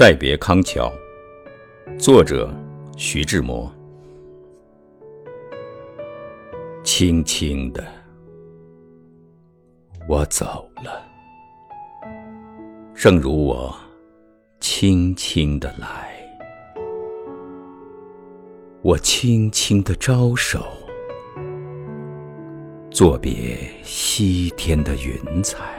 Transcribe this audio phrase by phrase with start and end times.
[0.00, 0.90] 再别康桥，
[1.98, 2.50] 作者
[2.96, 3.70] 徐志摩。
[6.82, 7.86] 轻轻的，
[10.08, 11.04] 我走了，
[12.94, 13.76] 正如我
[14.58, 16.10] 轻轻的来。
[18.80, 20.64] 我轻轻的招手，
[22.90, 25.78] 作别西天的云彩。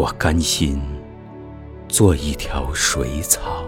[0.00, 0.80] 我甘心
[1.86, 3.62] 做一条水草，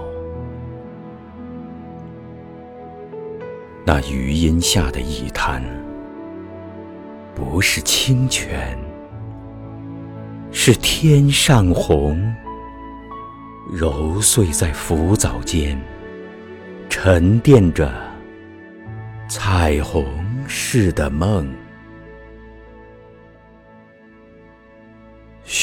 [3.85, 5.63] 那余荫下的一滩，
[7.35, 8.79] 不是清泉，
[10.51, 12.35] 是天上虹，
[13.71, 15.79] 揉碎在浮藻间，
[16.89, 17.93] 沉淀着
[19.29, 20.07] 彩虹
[20.49, 21.47] 似的梦。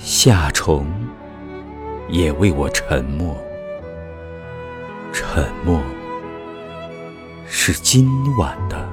[0.00, 0.86] 夏虫
[2.08, 3.36] 也为我沉默，
[5.12, 5.82] 沉默
[7.46, 8.88] 是今晚的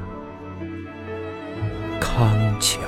[2.01, 2.29] 康
[2.59, 2.79] 桥。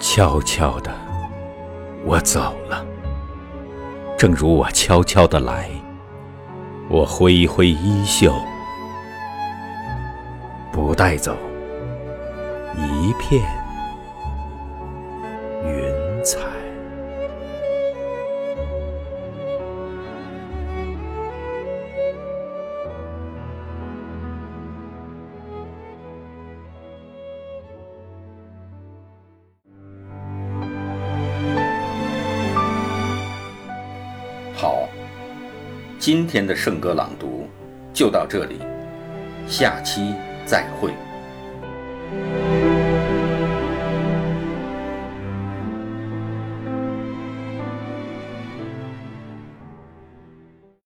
[0.00, 0.90] 悄悄的，
[2.04, 2.84] 我走了，
[4.16, 5.68] 正如我悄悄的来。
[6.88, 8.32] 我挥一挥衣袖，
[10.72, 11.36] 不带走
[12.78, 13.42] 一片。
[15.64, 16.38] 云彩。
[34.54, 34.88] 好，
[35.98, 37.48] 今天的圣歌朗读
[37.92, 38.60] 就到这里，
[39.46, 40.14] 下期
[40.44, 40.92] 再会。